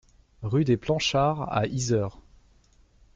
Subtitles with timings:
[0.41, 2.19] Rue des Planchards à Yzeure